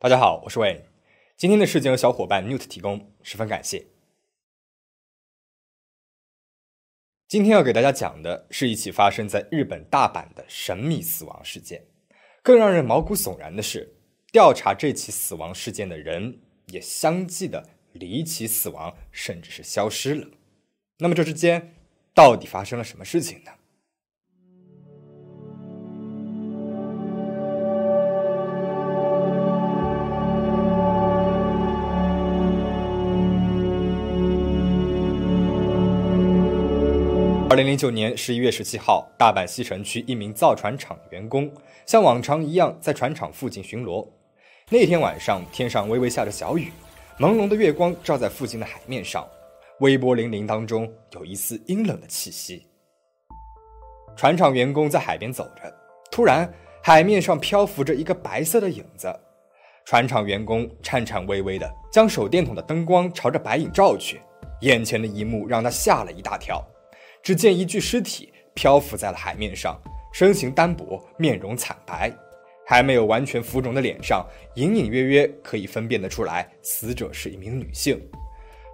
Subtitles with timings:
[0.00, 0.84] 大家好，我是魏。
[1.36, 3.86] 今天的事件由小伙伴 Newt 提供，十分感谢。
[7.26, 11.84] 今天要给大家讲的是一起发生在日本大阪的神秘死亡事件。
[12.44, 13.96] 更让人毛骨悚然的是，
[14.30, 20.28] 调查这起死亡事件的人也相继的离奇死亡，甚至是消失了。
[20.98, 21.74] 那么这之间
[22.14, 23.50] 到底发生了什么事情呢？
[37.58, 41.52] 零零九年十一月十七号，大阪西城区一名造船厂员工
[41.86, 44.08] 像往常一样在船厂附近巡逻。
[44.70, 46.70] 那天晚上，天上微微下着小雨，
[47.18, 49.26] 朦胧的月光照在附近的海面上，
[49.80, 52.64] 微波粼粼当中有一丝阴冷的气息。
[54.16, 55.62] 船厂员工在海边走着，
[56.12, 56.48] 突然
[56.80, 59.12] 海面上漂浮着一个白色的影子。
[59.84, 64.20] 船厂员工颤颤巍巍地将手电筒的灯光朝着白影照去，
[64.60, 66.64] 眼前的一幕让他吓了一大跳。
[67.22, 69.80] 只见一具尸体漂浮在了海面上，
[70.12, 72.12] 身形单薄，面容惨白，
[72.66, 78.00] 还没有完全浮肿的脸上，隐隐约约可以分辨得出来，死者是一名女性。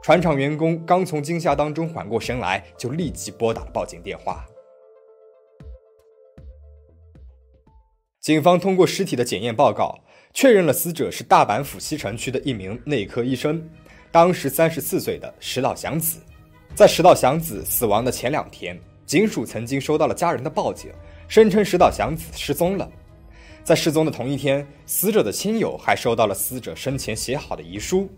[0.03, 4.47] 船厂员工刚从惊吓当中缓过神来，就立即拨打了报警电话。
[8.20, 13.69] 警方通过尸体的检验报告，确认了死者是大阪府西城区的一名内科医生，
[14.11, 16.20] 当时三十四岁的石岛祥子。
[16.75, 20.91] 在石岛祥子死亡的前两天，警署曾经收到了家人的报警，
[21.28, 22.91] 声称石岛祥子失踪了。
[23.62, 28.11] 在失踪的同一天，死者的亲友还收到了死者生前写好的遗书。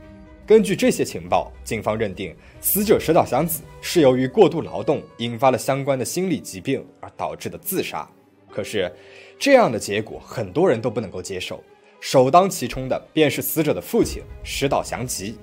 [0.46, 8.08] 根据这些情报，警方认定死者石岛祥子是由于过度劳动引发了相关的心理疾病而导致的自杀。
[8.50, 8.90] 可是，
[9.38, 11.62] 这样的结果很多人都不能够接受。
[12.00, 15.36] 首当其冲的便是死者的父亲石岛祥吉，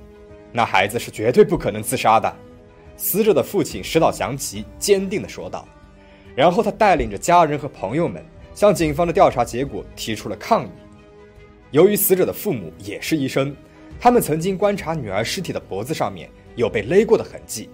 [0.52, 2.36] 那孩子是绝对不可能自杀的。
[2.96, 5.68] 死者的父亲石岛祥吉坚定地说道，
[6.36, 8.24] 然后他带领着家人和朋友们
[8.54, 10.70] 向警方的调查结果提出了抗议。
[11.72, 13.56] 由于死者的父母也是医生，
[14.00, 17.70] 他们曾经观察女儿尸体的脖子上面有被勒过的痕迹，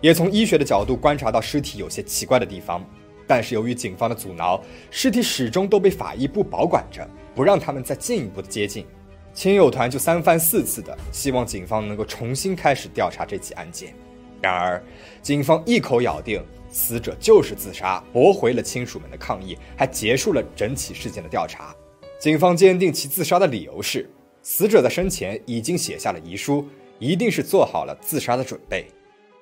[0.00, 2.84] 也从医学的角度观察到尸体有些奇怪的地方。
[3.26, 4.60] 但是由于警方的阻挠，
[4.90, 8.84] 尸体始终都被法医部保管着，不让他们再进一步的接近。
[9.32, 13.94] 亲友团就三番四次的希望警方能够重新开始调查这起案件。
[14.40, 14.82] 然而，
[15.22, 21.74] 警方一口咬定死者就是自杀，驳回了亲属们的抗议，还结束了整起事件的调查。
[22.18, 24.08] 警方坚定其自杀的理由是，
[24.42, 26.66] 死者在生前已经写下了遗书，
[26.98, 28.86] 一定是做好了自杀的准备。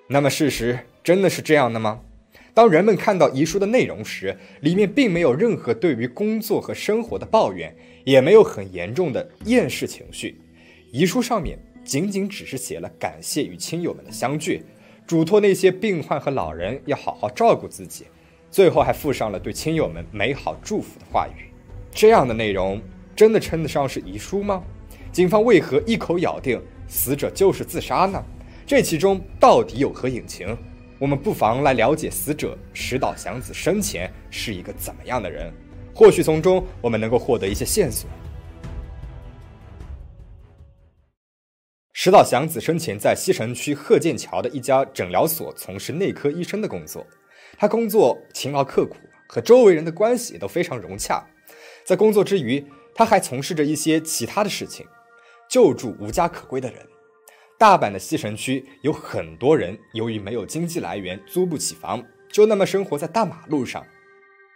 [0.09, 2.01] 那么，事实真的是这样的吗？
[2.55, 7.73] 当人们看到遗书的内容时，里面并没有任何对于工作和生活的抱怨，
[8.05, 10.41] 也没有很严重的厌世情绪。
[10.91, 14.65] 遗书上面仅仅只是写了感谢与亲友们的相聚。
[15.09, 18.05] 嘱托那些病患和老人要好好照顾自己，
[18.51, 21.49] 最后还附上了对亲友们美好祝福的话语。
[21.91, 22.79] 这样的内容
[23.17, 24.63] 真的称得上是遗书吗？
[25.11, 28.23] 警方为何一口咬定死者就是自杀呢？
[28.67, 30.55] 这其中到底有何隐情？
[30.99, 35.51] 我们不妨来了解死者石岛祥子生前是一个怎么样的人，
[35.95, 38.11] 或许从中我们能够获得一些线索。
[42.01, 47.05] 石岛祥子生前在西城区鹤见桥的一家诊疗所从事内科医生的工作，
[47.57, 51.27] 他工作勤劳刻苦，和周围人的关系也都非常融洽。
[51.85, 52.65] 在工作之余，
[52.95, 54.87] 他还从事着一些其他的事情，
[55.51, 56.87] 救助无家可归的人。
[57.59, 63.85] 大阪的西城区有很多人由于没有经济来源，租不起房，就那么生活在大马路上。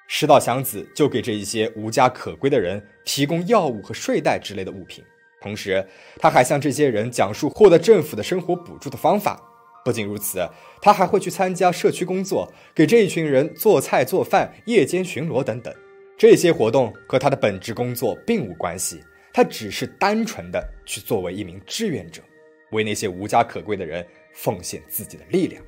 [0.07, 5.05] 石岛祥子就给这一些无家可归的人提供药物和睡袋之类的物品。
[5.43, 5.85] 同时，
[6.19, 9.41] 他还向这些人讲述获得政府的生活补助的方法。
[9.85, 10.49] 不仅如此，
[10.81, 15.75] 他还会去参加社区工作，给这一群人做菜做饭、夜间巡逻等等。
[16.17, 19.03] 这些活动和他的本职工作并无关系，
[19.33, 22.23] 他只是单纯的去作为一名志愿者，
[22.71, 25.61] 为那些无家可归的人奉献自己的力量。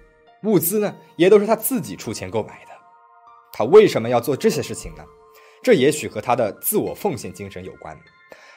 [0.44, 2.70] 物资呢，也都是他自己出钱购买的。
[3.52, 5.04] 他为什么要做这些事情呢？
[5.60, 7.98] 这也许和他的自我奉献精神有关。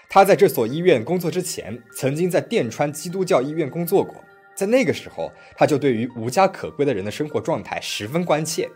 [0.10, 4.16] 他在这所医院工作之前，曾经在电川基督教医院工作过。
[4.56, 8.70] 在那个时候，他就对于无家可归的人的生活状态十分关切。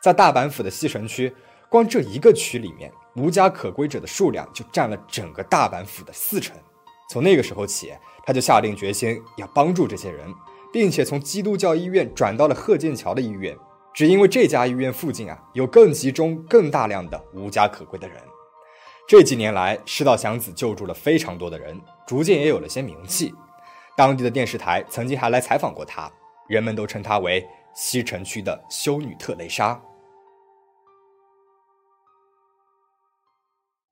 [0.00, 1.32] 在大阪府的西城区，
[1.68, 6.56] 光这一个区里面，无家可归者的数量就占了整个大阪府的四成。
[7.10, 7.92] 从那个时候起，
[8.26, 10.26] 他就下定决心要帮助这些人，
[10.72, 13.56] 并且从基督教医院转到了鹤见桥的医院，
[13.92, 18.16] 只因为这家医院附近啊有更集中、更大量的无家可归的人。
[19.06, 23.34] 这几年来，石岛祥子救助了非常多的人，逐渐也有了些名气。
[23.94, 26.10] 当地的电视台曾经还来采访过他，
[26.48, 29.78] 人们都称他为西城区的修女特蕾莎。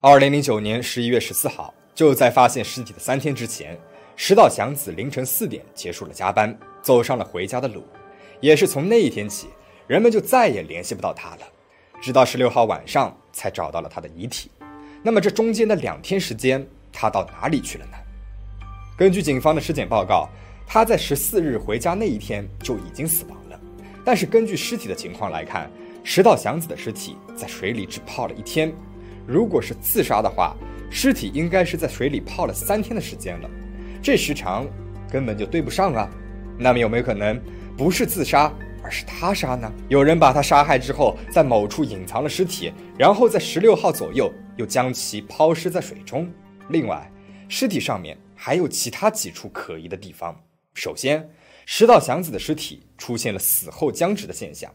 [0.00, 3.78] 二零零九年十一月十四号，就在发现尸体的三天之前，
[4.16, 7.84] 石岛祥子凌晨四点结束了加班，走上了回家的路。
[8.40, 9.50] 也是从那一天起，
[9.86, 11.42] 人们就再也联系不到他了，
[12.00, 14.50] 直到十六号晚上才找到了他的遗体。
[15.02, 17.92] 那么这中间的两天时间，他到哪里去了呢？
[18.96, 20.28] 根据警方的尸检报告，
[20.66, 23.60] 他在十四日回家那一天就已经死亡了。
[24.04, 25.68] 但是根据尸体的情况来看，
[26.04, 28.72] 石岛祥子的尸体在水里只泡了一天。
[29.26, 30.56] 如果是自杀的话，
[30.88, 33.50] 尸体应该是在水里泡了三天的时间了，
[34.00, 34.66] 这时长
[35.10, 36.08] 根本就对不上啊。
[36.58, 37.40] 那么有没有可能
[37.76, 38.52] 不是自杀，
[38.84, 39.72] 而是他杀呢？
[39.88, 46.30] 有人把他杀害之后，在某处隐藏了尸体，然后在十六号左右又将其抛尸在水中。
[46.68, 47.10] 另外，
[47.48, 50.38] 尸体上面还有其他几处可疑的地方。
[50.74, 51.28] 首先，
[51.66, 54.72] 石岛祥子的尸体出现了死后僵直的现象。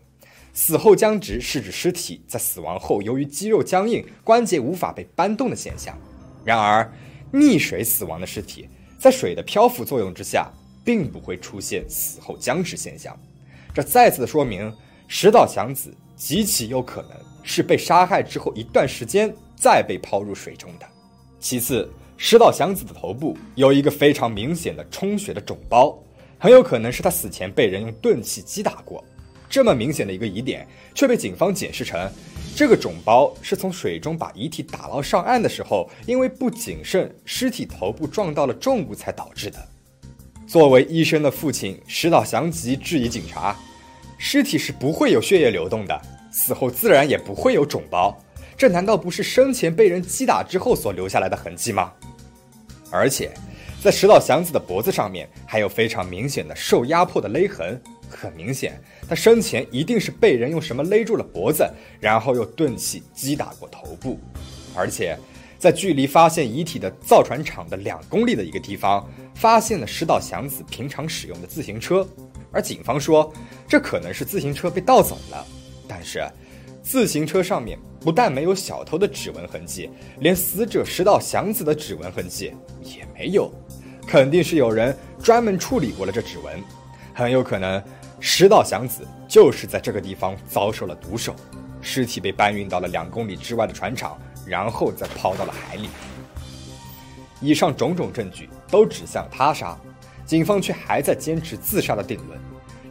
[0.54, 5.96] 死后僵直是指尸体在死亡后由于肌肉僵硬、关节无法被搬动的现象。
[6.44, 6.92] 然而，
[7.32, 10.52] 溺水死亡的尸体在水的漂浮作用之下，
[10.84, 13.16] 并不会出现死后僵直现象。
[13.74, 14.74] 这再次的说明，
[15.08, 17.12] 石岛祥子极其有可能
[17.44, 20.86] 是被杀害之后一段时间再被抛入水中的。
[21.40, 25.98] 其次，石岛祥子的头部有一个非常明显的充血的肿包，
[26.38, 29.04] 很有可能是他死前被人用钝器击打过。
[29.50, 32.12] 这么明显的一个疑点，却被警方解释成，
[32.56, 39.58] 这个肿包是从水中把遗体打捞上岸的时候，因为不谨慎，尸体头部撞到了重物才导致的。
[40.46, 43.56] 作为医生的父亲石岛祥吉质疑警察：
[44.18, 46.02] 尸体是不会有血液流动的，
[46.32, 48.18] 死后自然也不会有肿包，
[48.58, 51.94] 这难道不是生前被人击打之后所留下来的痕迹吗？
[52.90, 53.32] 而且，
[53.84, 57.80] 在石岛祥子的脖子上面还有非常明显的受压迫的勒痕。
[58.10, 61.70] 很明显，他生前一定是被人用什么勒住了脖子，
[62.00, 64.18] 然后又钝器击打过头部。
[64.74, 65.20] 而且，
[65.60, 69.06] 在距离发现遗体的造船厂的两公里的一个地方，
[69.36, 72.08] 发现了石岛祥子平常使用的自行车。
[72.50, 73.32] 而警方说，
[73.68, 75.46] 这可能是自行车被盗走了。
[75.86, 76.26] 但是，
[76.88, 79.90] 自行车上面不但没有小偷的指纹痕迹，
[80.20, 83.52] 连死者石岛祥子的指纹痕迹也没有，
[84.08, 86.64] 肯定是有人专门处理过了这指纹，
[87.14, 87.84] 很有可能。
[88.22, 91.36] 石岛祥子就是在这个地方遭受了毒手，
[91.82, 95.90] 尸体被搬运到了两公里之外的船厂，然后再抛到了海里。
[97.42, 99.78] 以上种种证据都指向他杀，
[100.26, 102.40] 警方却还在坚持自杀的定论，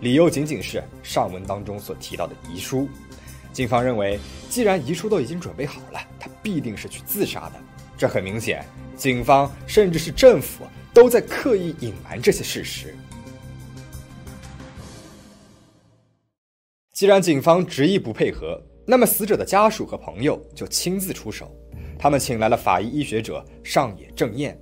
[0.00, 2.86] 理由仅仅是上文当中所提到的遗书。
[3.56, 4.20] 警方认为，
[4.50, 7.52] 既然遗书都已经准备好了，他必定是去自杀的。
[7.96, 8.62] 这很明显，
[8.98, 12.94] 警方甚至是政府都在刻意隐瞒这些事实。
[16.92, 21.50] 既然警方执意不配合，那么死者的家属和朋友就亲自出手。
[21.98, 24.54] 他们请来了法医医学者上野正彦，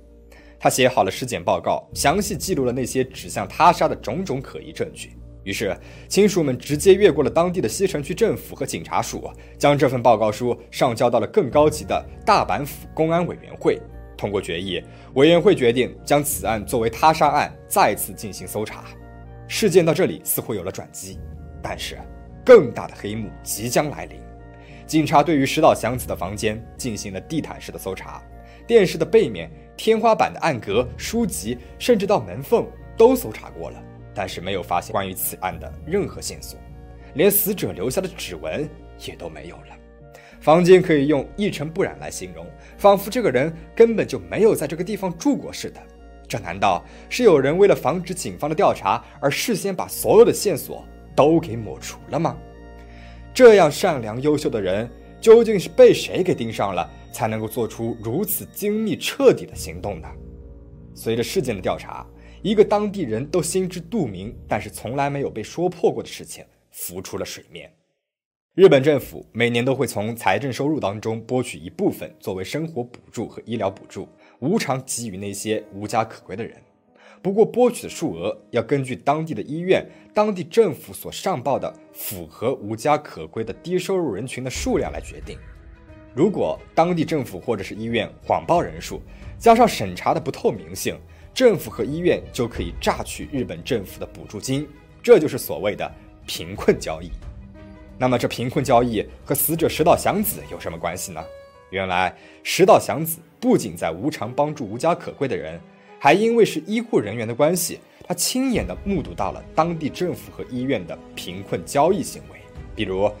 [0.57, 5.17] 他写好了尸检报告，详细记录了那些指向他杀的种种可疑证据。
[5.45, 5.73] 于是，
[6.09, 13.79] 亲属们直接越过了当地的西城区政府和警察署，将这份报告书上交到了更高级的大阪府公安委员会。
[14.17, 14.83] 通过决议，
[15.13, 18.83] 委员会决定将此案作为他杀案再次进行搜查。
[19.47, 21.17] 事件到这里似乎有了转机，
[21.63, 21.97] 但是。
[22.43, 24.19] 更大的黑幕即将来临，
[24.85, 28.21] 警察对于石岛祥子的房间进行了地毯式的搜查，
[28.67, 33.83] 电视的背面、天花板的暗格、书籍，甚至到门缝都搜查过了，
[34.15, 36.57] 但是没有发现关于此案的任何线索，
[37.13, 38.67] 连死者留下的指纹
[39.05, 39.75] 也都没有了。
[40.39, 42.45] 房间可以用一尘不染来形容，
[42.77, 45.81] 仿佛这个人根本就没有在这个地方住过似的。
[46.27, 50.83] 这难道是有人为了防止警方的调查而事先把所有的线索？
[51.15, 52.35] 都给抹除了吗？
[53.33, 54.89] 这样善良优秀的人，
[55.21, 60.07] 究竟是被谁给盯上了，才能够做出如此精密彻底的行动呢？
[60.93, 62.05] 随着事件的调查，
[62.45, 67.73] 一个当地人都心知肚明，但是从来没有被说破过的事情浮出了水面。
[68.53, 74.07] 日本政府每年都会从财政收入当中拨取一部分作为生活补助和医疗补助，
[74.41, 76.55] 无偿给予那些无家可归的人。
[77.19, 79.83] 不过，拨取的数额要根据当地的医院、
[80.13, 85.35] 当地政府所上报的符合无家可归的低收入人群的数量来决定。
[86.13, 89.01] 如果当地政府或者是医院谎报人数，
[89.39, 90.95] 加上审查的不透明性，
[91.35, 94.65] 政府和医院就可以榨取日本政府的补助金，
[95.03, 95.91] 这就是所谓的
[96.25, 97.11] 贫困交易。
[97.97, 101.21] 那么，这贫困交易和死者石岛祥子有什么关系呢？
[101.71, 105.59] 原来石岛祥子不仅在无偿帮助无家可归的人，
[105.99, 112.39] 还因为是医护人员的关系，他亲眼的目睹到了当地政府和医院的贫困交易行为，
[112.73, 113.11] 比如，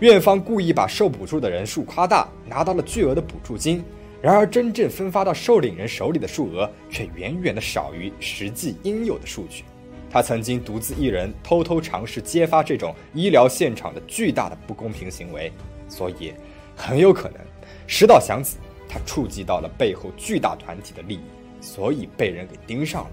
[0.00, 3.82] 院方故意把受补助的人数夸大，拿到了巨额的补助金，
[4.22, 9.64] 然而真正分发到受领人手里的数额却远远的少于实际应有的数据。
[10.08, 15.50] 他曾经独自一人偷偷尝试揭发这种医疗现场的巨大的不公平行为，
[15.88, 16.32] 所以
[16.76, 17.40] 很有可能
[17.86, 21.20] 石岛祥子他触及到了背后巨大团体的利益，
[21.60, 23.10] 所以被人给盯上了。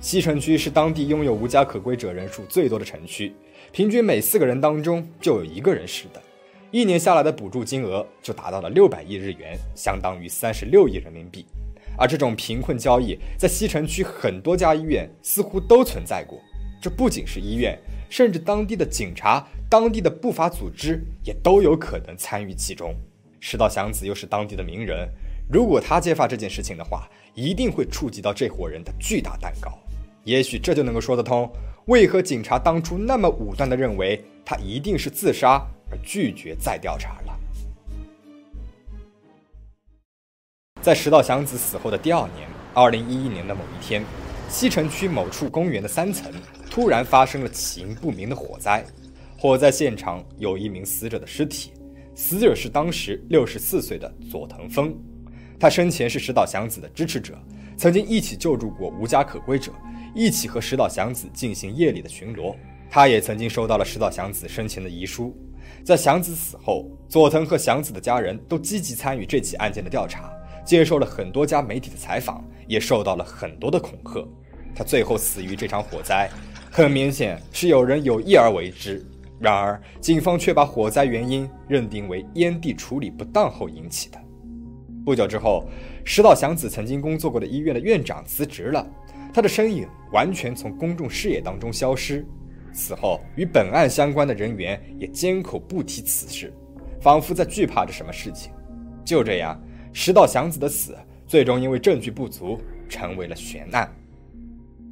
[0.00, 3.32] 西城区是当地拥有无家可归者人数最多的城区，
[3.72, 6.20] 平均每四个人当中就有一个人是的，
[6.74, 11.46] 一年下来的补助金额就达到了六百亿日元，相当于三十六亿人民币。
[11.96, 16.36] 而这种贫困交易，在西城区很多家医院似乎都存在过。
[16.82, 17.78] 这不仅是医院，
[18.10, 22.92] 甚至当地的警察、当地的不法组织也都有可能参与其中。
[23.38, 25.08] 石道祥子又是当地的名人，
[25.48, 29.78] 如果他揭发这件事情的话，一定会触及到这伙人的巨大蛋糕。
[30.24, 31.48] 也许这就能够说得通，
[31.84, 37.38] 为何警察当初那么武断地认为他一定是自杀，而拒绝再调查了。
[40.82, 44.02] 在石道祥子死后的第二年，二零一一年的某一天，
[44.48, 46.32] 西城区某处公园的三层
[46.68, 48.84] 突然发生了起因不明的火灾。
[49.38, 51.72] 火灾现场有一名死者的尸体，
[52.14, 54.94] 死者是当时六十四岁的佐藤丰。
[55.58, 57.38] 他生前是石岛祥子的支持者，
[57.76, 59.72] 曾经一起救助过无家可归者，
[60.14, 62.54] 一起和石岛祥子进行夜里的巡逻。
[62.90, 65.34] 他也曾经收到了石岛祥子生前的遗书。
[65.82, 70.30] 在祥子死后，佐藤和祥子的家人都积极参与这起案件的调查。
[70.64, 74.26] 接受了很多家媒体的采访，也受到了很多的恐吓。
[74.74, 76.30] 他最后死于这场火灾，
[76.70, 79.04] 很明显是有人有意而为之。
[79.38, 84.18] 然而，警方却把火灾原因认定为烟蒂处理不当后引起的。
[85.04, 85.68] 不久之后，
[86.02, 88.86] 石岛祥子曾经工作过的医院的院长辞职了，
[89.34, 92.26] 他的身影完全从公众视野当中消失。
[92.74, 96.52] 此后，与本案相关的人员也缄口不提此事，
[97.00, 98.52] 仿佛在惧怕着什么事情。
[99.04, 99.58] 就这样。
[99.96, 103.88] 石道祥子的死最终因为证据不足成为了悬案。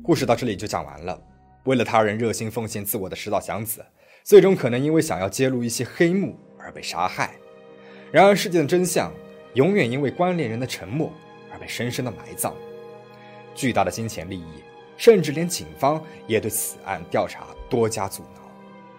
[0.01, 1.21] 故事到这里就讲完了。
[1.65, 3.85] 为了他人热心奉献自我的石道祥子，
[4.23, 7.35] 最终可能因为想要揭露一些黑幕而被杀害。
[8.12, 9.12] 然而，事件的真相
[9.55, 11.12] 永远因为关联人的沉默
[11.53, 12.55] 而被深深的埋葬。
[13.57, 14.62] 巨大的金钱利益，
[14.97, 18.43] 甚至连警方也对此案调查多加阻挠。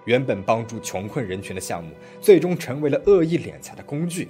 [0.05, 4.29] 原本帮助穷困人群的项目，最终成为了恶意敛财的工具。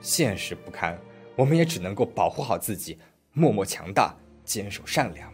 [0.00, 0.96] 现实不堪，
[1.34, 2.96] 我们也只能够保护好自己，
[3.32, 5.28] 默默强大，坚守善良。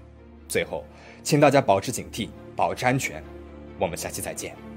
[0.48, 0.82] 最后，
[1.22, 3.22] 请大家保持警惕，保持安全。
[3.78, 4.67] 我们下期再见。